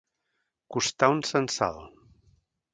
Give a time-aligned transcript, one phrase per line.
[0.77, 1.79] Costar un censal.